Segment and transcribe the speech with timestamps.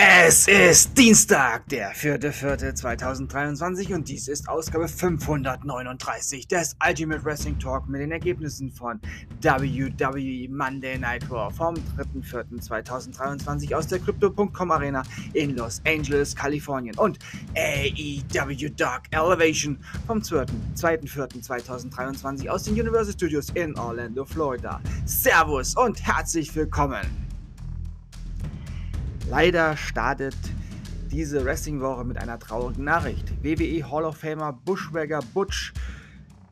[0.00, 8.02] Es ist Dienstag, der 4.4.2023 und dies ist Ausgabe 539 des Ultimate Wrestling Talk mit
[8.02, 9.00] den Ergebnissen von
[9.42, 15.02] WWE Monday Night Raw vom 3.4.2023 aus der Crypto.com Arena
[15.32, 17.18] in Los Angeles, Kalifornien und
[17.56, 24.80] AEW Dark Elevation vom 2.4.2023 aus den Universal Studios in Orlando, Florida.
[25.06, 27.27] Servus und herzlich willkommen!
[29.30, 30.36] Leider startet
[31.10, 33.30] diese Wrestling-Woche mit einer traurigen Nachricht.
[33.42, 35.74] WWE Hall of Famer Bushwagger Butch,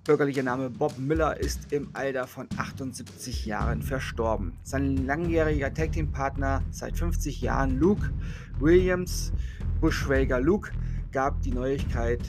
[0.05, 4.53] bürgerlicher Name Bob Miller, ist im Alter von 78 Jahren verstorben.
[4.63, 8.13] Sein langjähriger Tag-Team-Partner seit 50 Jahren, Luke
[8.61, 9.33] Williams,
[9.81, 10.71] Bushwager Luke,
[11.13, 12.21] gab die Neuigkeit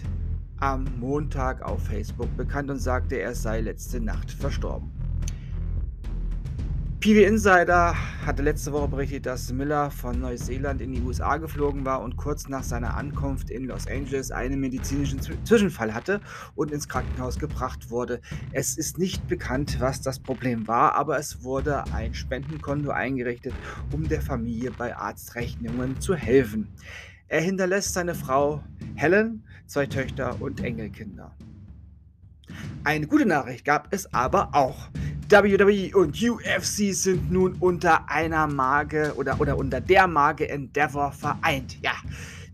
[0.60, 4.97] am Montag auf Facebook bekannt und sagte, er sei letzte Nacht verstorben.
[7.00, 7.96] PV Insider
[8.26, 12.50] hatte letzte Woche berichtet, dass Miller von Neuseeland in die USA geflogen war und kurz
[12.50, 16.22] nach seiner Ankunft in Los Angeles einen medizinischen Zwischenfall hatte
[16.56, 18.20] und ins Krankenhaus gebracht wurde.
[18.52, 23.54] Es ist nicht bekannt, was das Problem war, aber es wurde ein Spendenkonto eingerichtet,
[23.92, 26.68] um der Familie bei Arztrechnungen zu helfen.
[27.28, 28.64] Er hinterlässt seine Frau
[28.96, 31.36] Helen, zwei Töchter und Enkelkinder.
[32.84, 34.90] Eine gute Nachricht gab es aber auch.
[35.30, 41.78] WWE und UFC sind nun unter einer Marke oder, oder unter der Marke Endeavor vereint.
[41.82, 41.92] Ja,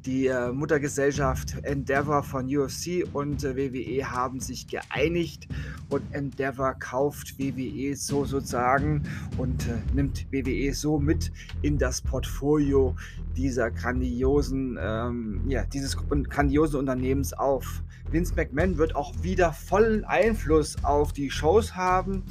[0.08, 5.48] die äh, Muttergesellschaft Endeavor von UFC und äh, WWE haben sich geeinigt
[5.90, 9.04] und Endeavor kauft WWE so sozusagen
[9.38, 11.32] und äh, nimmt WWE so mit
[11.62, 12.96] in das Portfolio
[13.38, 17.84] dieser grandiosen, ähm, ja, dieses grandiosen Unternehmens auf.
[18.10, 22.24] Vince McMahon wird auch wieder vollen Einfluss auf die Shows haben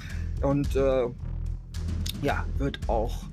[0.43, 1.09] und äh,
[2.23, 3.25] ja, wird auch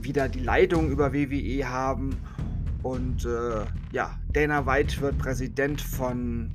[0.00, 2.16] wieder die Leitung über WWE haben.
[2.82, 6.52] Und äh, ja, Dana White wird Präsident von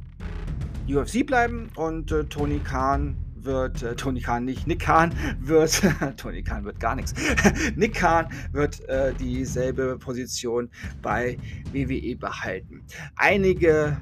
[0.88, 5.82] UFC bleiben und äh, Tony Khan wird, äh, Tony Khan nicht, Nick Khan wird,
[6.18, 7.14] Tony Khan wird gar nichts,
[7.76, 10.70] Nick Khan wird äh, dieselbe Position
[11.02, 11.38] bei
[11.74, 12.84] WWE behalten.
[13.16, 13.98] Einige,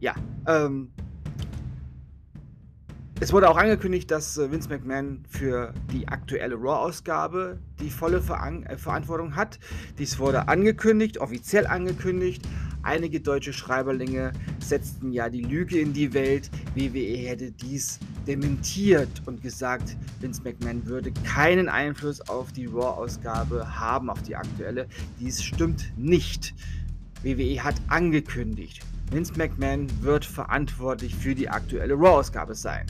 [0.00, 0.14] ja,
[0.46, 0.92] ähm,
[3.22, 8.64] es wurde auch angekündigt, dass äh, Vince McMahon für die aktuelle Raw-Ausgabe die volle Veran
[8.64, 9.60] äh, Verantwortung hat.
[9.96, 12.42] Dies wurde angekündigt, offiziell angekündigt.
[12.82, 16.50] Einige deutsche Schreiberlinge setzten ja die Lüge in die Welt.
[16.74, 24.10] WWE hätte dies dementiert und gesagt, Vince McMahon würde keinen Einfluss auf die Raw-Ausgabe haben,
[24.10, 24.88] auf die aktuelle.
[25.20, 26.54] Dies stimmt nicht.
[27.22, 32.84] WWE hat angekündigt, Vince McMahon wird verantwortlich für die aktuelle Raw-Ausgabe sein.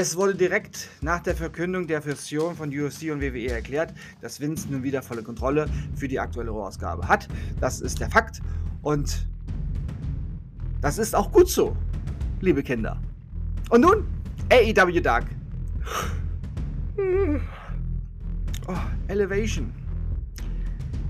[0.00, 4.68] Es wurde direkt nach der Verkündung der Fusion von UFC und WWE erklärt, dass Vince
[4.70, 7.26] nun wieder volle Kontrolle für die aktuelle Rohausgabe hat.
[7.60, 8.40] Das ist der Fakt
[8.82, 9.26] und
[10.80, 11.76] das ist auch gut so,
[12.40, 13.00] liebe Kinder.
[13.70, 14.06] Und nun
[14.52, 15.24] AEW Dark.
[18.68, 18.76] Oh,
[19.08, 19.72] Elevation.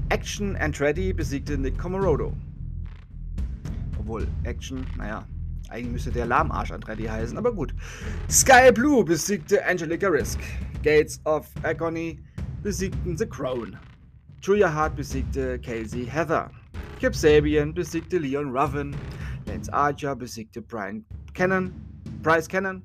[0.09, 2.33] Action and Ready besiegte Nick Comorodo.
[3.99, 5.27] Obwohl Action, naja,
[5.69, 7.75] eigentlich müsste der Lahmarsch Andretti heißen, aber gut.
[8.31, 10.41] Sky Blue besiegte Angelica Risk.
[10.83, 12.19] Gates of Agony
[12.63, 13.77] besiegten The Crown.
[14.41, 16.51] Julia Hart besiegte Casey Heather.
[17.01, 18.95] Kip Sabian besiegte Leon Rowan.
[19.47, 21.73] Lance Archer besiegte Brian Cannon.
[22.23, 22.83] Bryce Cannon.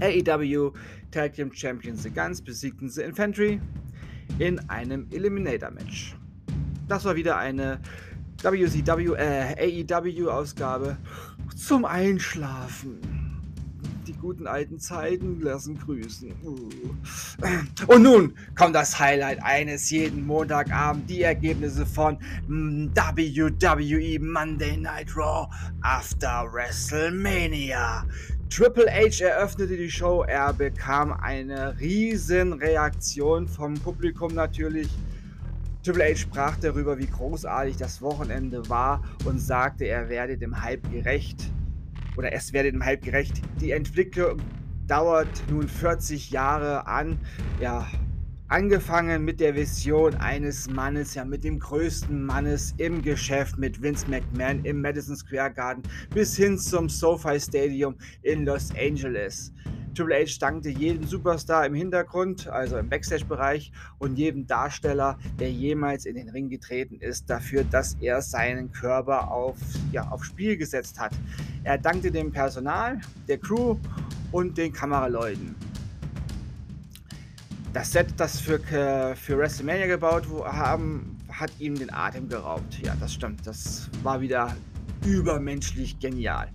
[0.00, 0.72] AEW
[1.10, 3.60] Tag Team Champions The Guns besiegten The Infantry
[4.38, 6.14] in einem Eliminator Match.
[6.86, 7.80] Das war wieder eine
[8.42, 10.96] WCW, äh, AEW-Ausgabe
[11.54, 13.00] zum Einschlafen.
[14.06, 16.32] Die guten alten Zeiten lassen grüßen.
[16.42, 16.70] Uh.
[17.86, 22.18] Und nun kommt das Highlight eines jeden Montagabend, die Ergebnisse von
[22.48, 25.46] WWE Monday Night Raw
[25.82, 28.06] After WrestleMania.
[28.48, 34.88] Triple H eröffnete die Show, er bekam eine riesen Reaktion vom Publikum natürlich.
[35.84, 40.90] Triple H sprach darüber, wie großartig das Wochenende war und sagte, er werde dem Hype
[40.90, 41.50] gerecht.
[42.16, 43.40] Oder es werde dem Hype gerecht.
[43.60, 44.40] Die Entwicklung
[44.88, 47.18] dauert nun 40 Jahre an.
[47.60, 47.86] Ja,
[48.48, 54.10] angefangen mit der Vision eines Mannes, ja mit dem größten Mannes im Geschäft mit Vince
[54.10, 55.82] McMahon im Madison Square Garden
[56.12, 59.52] bis hin zum SoFi Stadium in Los Angeles.
[59.98, 66.06] Triple H dankte jedem Superstar im Hintergrund, also im Backstage-Bereich, und jedem Darsteller, der jemals
[66.06, 69.56] in den Ring getreten ist, dafür, dass er seinen Körper auf,
[69.90, 71.10] ja, auf Spiel gesetzt hat.
[71.64, 73.76] Er dankte dem Personal, der Crew
[74.30, 75.56] und den Kameraleuten.
[77.72, 82.78] Das Set, das für, äh, für WrestleMania gebaut haben, hat ihm den Atem geraubt.
[82.84, 83.44] Ja, das stimmt.
[83.44, 84.56] Das war wieder
[85.04, 86.48] übermenschlich genial.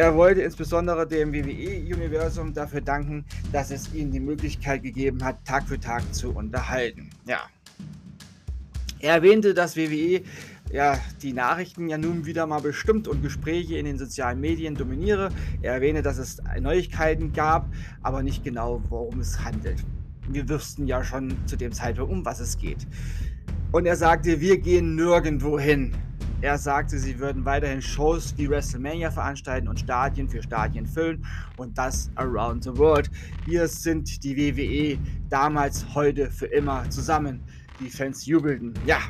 [0.00, 5.68] Er wollte insbesondere dem WWE-Universum dafür danken, dass es ihm die Möglichkeit gegeben hat, Tag
[5.68, 7.10] für Tag zu unterhalten.
[7.26, 7.40] Ja.
[9.00, 10.22] Er erwähnte, dass WWE
[10.72, 15.28] ja, die Nachrichten ja nun wieder mal bestimmt und Gespräche in den sozialen Medien dominiere.
[15.60, 17.68] Er erwähnte, dass es Neuigkeiten gab,
[18.00, 19.84] aber nicht genau, worum es handelt.
[20.30, 22.86] Wir wüssten ja schon zu dem Zeitpunkt, um was es geht.
[23.70, 25.92] Und er sagte, wir gehen nirgendwo hin.
[26.42, 31.26] Er sagte, sie würden weiterhin Shows wie WrestleMania veranstalten und Stadien für Stadien füllen
[31.58, 33.10] und das around the world.
[33.44, 34.98] Wir sind die WWE,
[35.28, 37.42] damals, heute, für immer zusammen.
[37.78, 38.72] Die Fans jubelten.
[38.86, 39.00] Ja,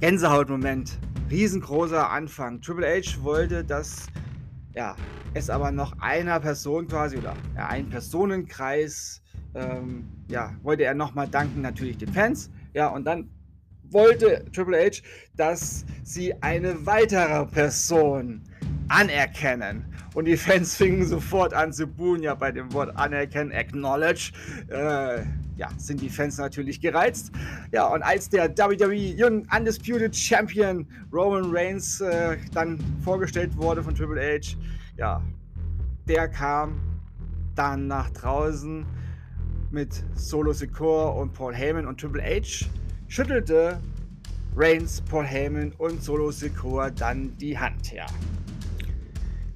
[0.00, 0.98] Gänsehautmoment.
[1.30, 2.62] Riesengroßer Anfang.
[2.62, 4.06] Triple H wollte, dass
[4.74, 4.96] ja,
[5.34, 9.20] es aber noch einer Person quasi oder ja, ein Personenkreis,
[9.54, 12.50] ähm, ja, wollte er nochmal danken, natürlich den Fans.
[12.72, 13.28] Ja, und dann
[13.90, 15.02] wollte Triple H,
[15.36, 18.42] dass sie eine weitere Person
[18.88, 19.84] anerkennen.
[20.14, 24.32] Und die Fans fingen sofort an zu buhen, ja, bei dem Wort anerkennen, acknowledge.
[24.68, 25.22] Äh,
[25.56, 27.32] ja, sind die Fans natürlich gereizt.
[27.72, 34.20] Ja, und als der WWE Undisputed Champion Roman Reigns äh, dann vorgestellt wurde von Triple
[34.20, 34.56] H,
[34.96, 35.20] ja,
[36.06, 36.80] der kam
[37.54, 38.86] dann nach draußen
[39.70, 42.66] mit Solo Secure und Paul Heyman und Triple H
[43.08, 43.80] schüttelte
[44.54, 47.92] Reigns, Paul Heyman und Solo Secure dann die Hand.
[47.92, 48.06] Ja.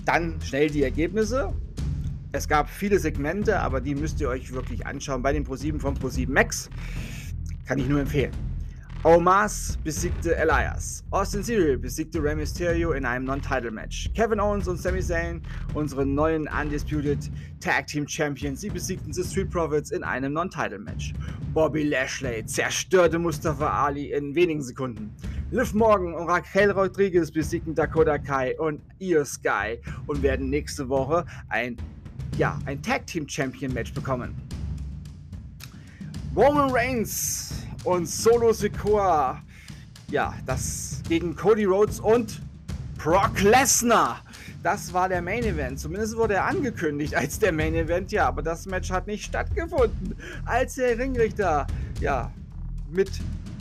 [0.05, 1.53] Dann schnell die Ergebnisse.
[2.33, 5.97] Es gab viele Segmente, aber die müsst ihr euch wirklich anschauen bei den Pro7 von
[5.97, 6.71] Pro7 Max.
[7.67, 8.33] Kann ich nur empfehlen.
[9.05, 11.03] Omas besiegte Elias.
[11.11, 14.11] Austin Theory besiegte Rey Mysterio in einem Non-Title-Match.
[14.15, 15.43] Kevin Owens und Sami Zayn,
[15.75, 17.19] unsere neuen Undisputed
[17.59, 21.15] Tag Team Champions, sie besiegten The Street Profits in einem Non-Title-Match.
[21.53, 25.13] Bobby Lashley zerstörte Mustafa Ali in wenigen Sekunden.
[25.51, 31.27] Liv Morgan und Raquel Rodriguez besiegten Dakota Kai und Io Sky und werden nächste Woche
[31.49, 31.77] ein,
[32.39, 34.33] ja, ein Tag Team Champion Match bekommen.
[36.37, 39.43] Roman Reigns und Solo Sikoa.
[40.11, 42.41] Ja, das gegen Cody Rhodes und
[42.99, 44.23] Brock Lesnar.
[44.63, 45.81] Das war der Main Event.
[45.81, 50.15] Zumindest wurde er angekündigt als der Main Event, ja, aber das Match hat nicht stattgefunden.
[50.45, 51.67] Als der Ringrichter,
[52.01, 52.31] ja,
[52.91, 53.11] mit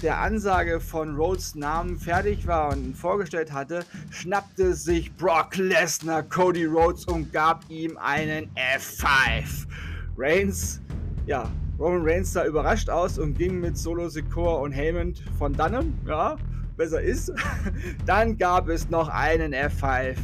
[0.04, 6.24] der Ansage von Rhodes Namen fertig war und ihn vorgestellt hatte, schnappte sich Brock Lesnar
[6.24, 9.68] Cody Rhodes und gab ihm einen F5.
[10.18, 10.82] Reigns,
[11.26, 11.50] ja,
[11.82, 15.98] Roman Reigns sah überrascht aus und ging mit Solo Secure und Heyman von dannen.
[16.06, 16.36] Ja,
[16.78, 17.34] besser ist.
[18.06, 20.16] Dann gab es noch einen F5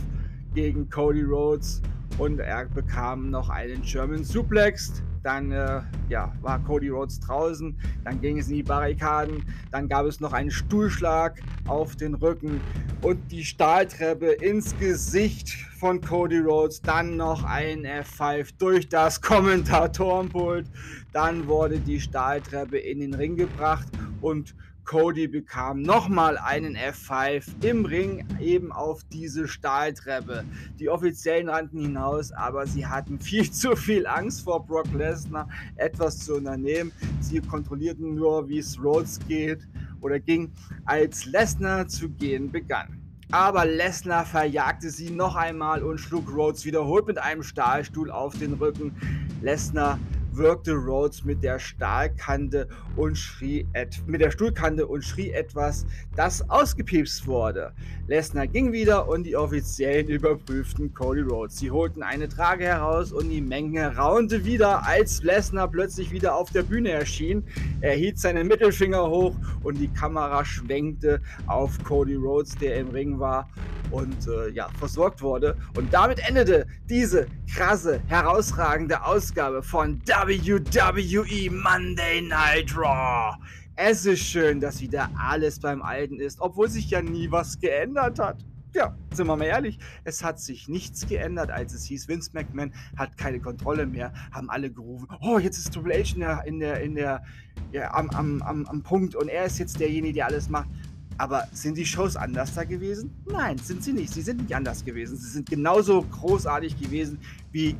[0.53, 1.81] gegen Cody Rhodes
[2.19, 5.01] und er bekam noch einen German Suplex.
[5.27, 10.05] Dann äh, ja, war Cody Rhodes draußen, dann ging es in die Barrikaden, dann gab
[10.05, 12.61] es noch einen Stuhlschlag auf den Rücken
[13.01, 20.67] und die Stahltreppe ins Gesicht von Cody Rhodes, dann noch ein F5 durch das Kommentatorenpult,
[21.11, 23.89] dann wurde die Stahltreppe in den Ring gebracht
[24.21, 24.55] und
[24.87, 30.45] Cody bekam nochmal einen F5 im Ring, eben auf diese Stahltreppe.
[30.79, 36.19] Die Offiziellen rannten hinaus, aber sie hatten viel zu viel Angst vor Brock Lesnar, etwas
[36.19, 36.93] zu unternehmen.
[37.19, 39.67] Sie kontrollierten nur, wie es Rhodes geht
[39.99, 40.53] oder ging,
[40.85, 43.01] als Lesnar zu gehen begann.
[43.29, 48.53] Aber Lesnar verjagte sie noch einmal und schlug Rhodes wiederholt mit einem Stahlstuhl auf den
[48.53, 48.95] Rücken.
[49.41, 49.99] Lesnar
[50.37, 53.65] wirkte Rhodes mit der Stahlkante und schrie
[54.05, 57.73] mit der Stuhlkante und schrie etwas, das ausgepiepst wurde.
[58.07, 61.57] Lesnar ging wieder und die Offiziellen überprüften Cody Rhodes.
[61.57, 66.51] Sie holten eine Trage heraus und die Menge raunte wieder, als Lesnar plötzlich wieder auf
[66.51, 67.43] der Bühne erschien.
[67.81, 73.19] Er hielt seinen Mittelfinger hoch und die Kamera schwenkte auf Cody Rhodes, der im Ring
[73.19, 73.49] war
[73.91, 75.57] und äh, ja, versorgt wurde.
[75.75, 83.35] Und damit endete diese krasse, herausragende Ausgabe von WWE Monday Night Raw.
[83.75, 88.17] Es ist schön, dass wieder alles beim Alten ist, obwohl sich ja nie was geändert
[88.19, 88.37] hat.
[88.73, 92.73] Ja, sind wir mal ehrlich, es hat sich nichts geändert, als es hieß, Vince McMahon
[92.95, 96.59] hat keine Kontrolle mehr, haben alle gerufen, oh, jetzt ist Triple H in der, in
[96.59, 97.23] der, in der
[97.71, 100.69] ja, am, am, am, am Punkt und er ist jetzt derjenige, der alles macht.
[101.17, 103.11] Aber sind die Shows anders da gewesen?
[103.25, 104.13] Nein, sind sie nicht.
[104.13, 105.17] Sie sind nicht anders gewesen.
[105.17, 107.19] Sie sind genauso großartig gewesen
[107.51, 107.75] wie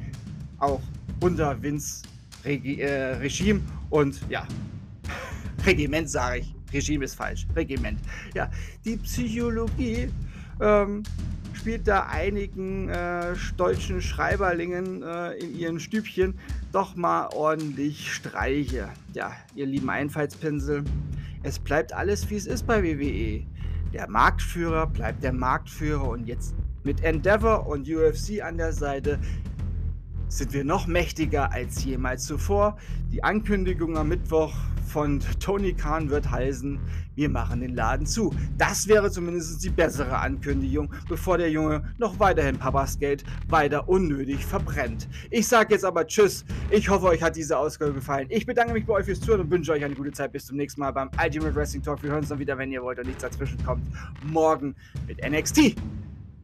[0.58, 0.82] auch
[1.20, 2.04] unter Vince
[2.44, 3.62] Regi äh, Regime.
[3.90, 4.48] Und ja,
[5.66, 6.56] Regiment sage ich.
[6.74, 7.48] Regime ist falsch.
[7.56, 8.00] Regiment.
[8.34, 8.50] Ja,
[8.84, 10.10] die Psychologie
[10.60, 11.04] ähm,
[11.54, 16.36] spielt da einigen äh, deutschen Schreiberlingen äh, in ihren Stübchen
[16.72, 18.90] doch mal ordentlich streiche.
[19.14, 20.84] Ja, ihr lieben Einfallspinsel,
[21.44, 23.46] es bleibt alles wie es ist bei WWE.
[23.94, 29.20] Der Marktführer bleibt der Marktführer und jetzt mit Endeavor und UFC an der Seite
[30.30, 32.78] sind wir noch mächtiger als jemals zuvor.
[33.12, 34.54] Die Ankündigung am Mittwoch
[34.88, 36.80] von Tony Khan wird heißen,
[37.16, 38.34] wir machen den Laden zu.
[38.58, 44.46] Das wäre zumindest die bessere Ankündigung, bevor der Junge noch weiterhin Papas Geld weiter unnötig
[44.46, 45.08] verbrennt.
[45.30, 46.46] Ich sage jetzt aber Tschüss.
[46.70, 48.28] Ich hoffe, euch hat diese Ausgabe gefallen.
[48.30, 50.32] Ich bedanke mich bei euch fürs Zuhören und wünsche euch eine gute Zeit.
[50.32, 52.02] Bis zum nächsten Mal beim Ultimate Wrestling Talk.
[52.04, 53.84] Wir hören uns dann wieder, wenn ihr wollt und nichts dazwischen kommt.
[54.24, 54.76] Morgen
[55.08, 55.76] mit NXT,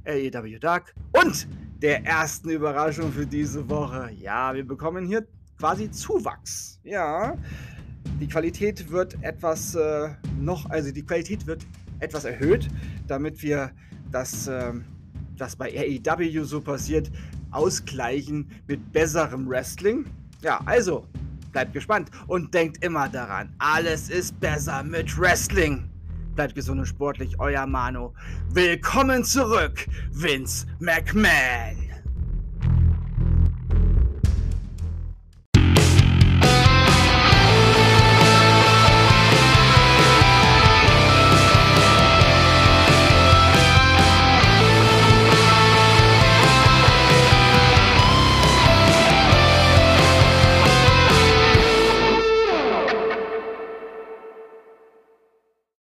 [0.06, 1.48] AEW Dark und
[1.82, 4.10] der ersten Überraschung für diese Woche.
[4.20, 5.28] Ja, wir bekommen hier
[5.60, 6.80] quasi Zuwachs.
[6.84, 7.38] Ja,
[8.24, 11.66] die Qualität wird etwas äh, noch, also die Qualität wird
[12.00, 12.70] etwas erhöht,
[13.06, 13.72] damit wir
[14.14, 14.72] das, äh,
[15.36, 17.12] das bei AEW so passiert,
[17.52, 20.06] ausgleichen mit besserem Wrestling.
[20.42, 21.06] Ja, also
[21.52, 25.90] bleibt gespannt und denkt immer daran, alles ist besser mit Wrestling.
[26.34, 28.14] Bleibt gesund und sportlich, euer Mano.
[28.52, 31.83] Willkommen zurück, Vince McMahon.